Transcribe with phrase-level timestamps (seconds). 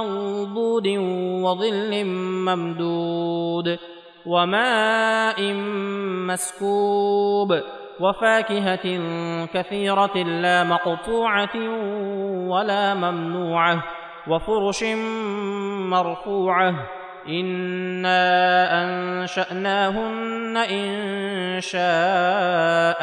[0.00, 0.88] منضود
[1.44, 2.04] وظل
[2.46, 3.78] ممدود
[4.26, 5.52] وماء
[6.28, 7.60] مسكوب
[8.00, 8.86] وفاكهه
[9.46, 11.56] كثيره لا مقطوعه
[12.48, 13.84] ولا ممنوعه
[14.28, 14.84] وفرش
[15.92, 16.74] مرفوعه
[17.28, 18.82] أنا
[19.22, 23.02] انشاناهن ان شاء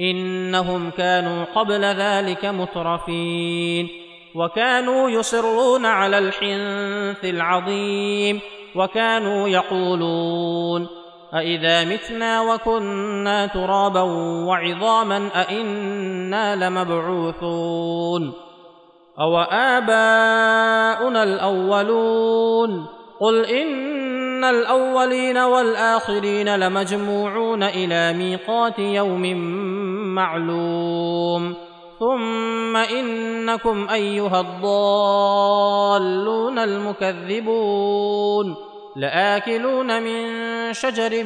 [0.00, 3.88] إنهم كانوا قبل ذلك مترفين
[4.34, 8.40] وكانوا يصرون على الحنث العظيم
[8.74, 10.86] وكانوا يقولون
[11.34, 14.02] أإذا متنا وكنا ترابا
[14.46, 18.32] وعظاما أإنا لمبعوثون
[19.20, 22.86] أو آباؤنا الأولون
[23.20, 29.24] قل إن الأولين والآخرين لمجموعون إلى ميقات يوم
[30.18, 31.54] معلوم.
[31.98, 38.56] ثم إنكم أيها الضالون المكذبون.
[38.96, 40.22] لآكلون من
[40.72, 41.24] شجر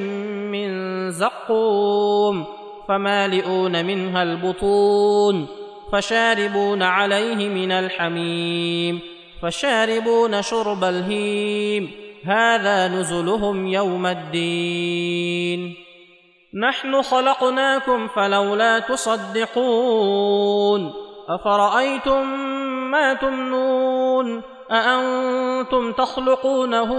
[0.53, 0.71] من
[1.11, 2.45] زقوم.
[2.89, 5.47] فمالئون منها البطون.
[5.93, 9.01] فشاربون عليه من الحميم.
[9.43, 11.91] فشاربون شرب الهيم.
[12.25, 15.75] هذا نزلهم يوم الدين.
[16.55, 20.93] نحن خلقناكم فلولا تصدقون
[21.29, 22.27] أفرأيتم
[22.91, 26.93] ما تمنون أأنتم تخلقونه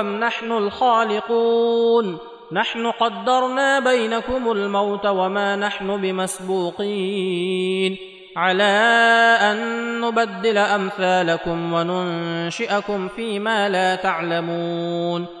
[0.00, 2.18] أم نحن الخالقون
[2.52, 7.96] نحن قدرنا بينكم الموت وما نحن بمسبوقين
[8.36, 8.72] على
[9.40, 15.40] أن نبدل أمثالكم وننشئكم فيما لا تعلمون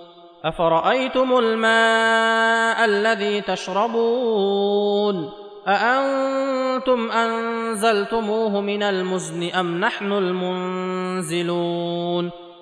[0.45, 5.29] افرايتم الماء الذي تشربون
[5.67, 11.51] اانتم انزلتموه من المزن ام نحن المنزلون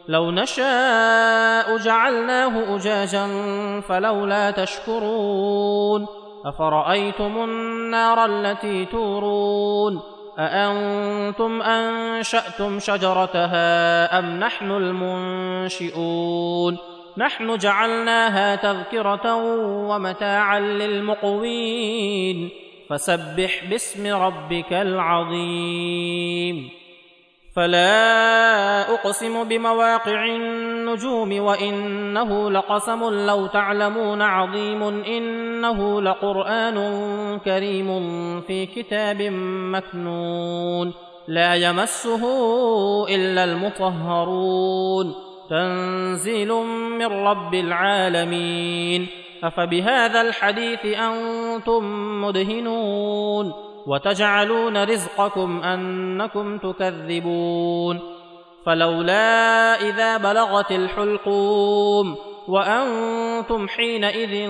[0.07, 3.27] لو نشاء جعلناه اجاجا
[3.81, 6.07] فلولا تشكرون
[6.45, 10.01] افرايتم النار التي تورون
[10.39, 16.77] اانتم انشاتم شجرتها ام نحن المنشئون
[17.19, 19.35] نحن جعلناها تذكرة
[19.87, 22.49] ومتاعا للمقوين.
[22.89, 26.69] فسبح باسم ربك العظيم.
[27.55, 34.83] فلا أقسم بمواقع النجوم وإنه لقسم لو تعلمون عظيم.
[34.83, 36.77] إنه لقرآن
[37.45, 37.89] كريم
[38.41, 39.21] في كتاب
[39.71, 40.93] مكنون.
[41.27, 42.23] لا يمسه
[43.15, 45.28] إلا المطهرون.
[45.49, 46.53] تنزيل
[46.99, 49.07] من رب العالمين
[49.43, 51.83] أفبهذا الحديث أنتم
[52.21, 53.53] مدهنون
[53.87, 57.99] وتجعلون رزقكم أنكم تكذبون
[58.65, 62.15] فلولا إذا بلغت الحلقوم
[62.47, 64.49] وأنتم حينئذ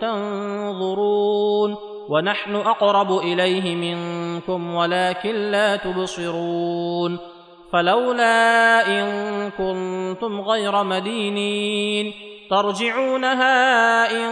[0.00, 1.76] تنظرون
[2.08, 7.18] ونحن أقرب إليه منكم ولكن لا تبصرون
[7.72, 12.12] فلولا إن كنتم غير مدينين
[12.50, 14.30] ترجعونها إن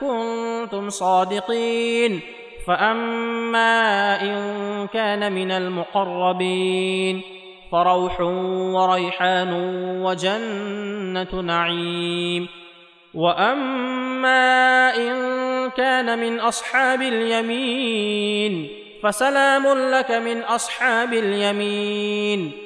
[0.00, 2.20] كنتم صادقين
[2.66, 7.22] فأما إن كان من المقربين
[7.72, 8.20] فروح
[8.74, 9.52] وريحان
[10.02, 12.48] وجنة نعيم
[13.14, 15.16] وأما إن
[15.70, 18.68] كان من أصحاب اليمين
[19.02, 22.65] فسلام لك من أصحاب اليمين